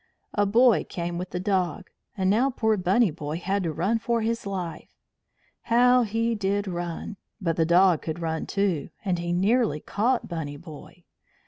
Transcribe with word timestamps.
A 0.33 0.47
boy 0.47 0.83
came 0.83 1.19
with 1.19 1.29
the 1.29 1.39
dog, 1.39 1.91
and 2.17 2.27
now 2.27 2.49
poor 2.49 2.75
Bunny 2.75 3.11
Boy 3.11 3.37
had 3.37 3.61
to 3.61 3.71
run 3.71 3.99
for 3.99 4.21
his 4.21 4.47
life. 4.47 4.89
How 5.61 6.01
he 6.01 6.33
did 6.33 6.67
run! 6.67 7.17
But 7.39 7.55
the 7.55 7.67
dog 7.67 8.01
could 8.01 8.17
run 8.17 8.47
too, 8.47 8.89
and 9.05 9.19
he 9.19 9.31
nearly 9.31 9.79
caught 9.79 10.27
Bunny 10.27 10.57
Boy. 10.57 11.03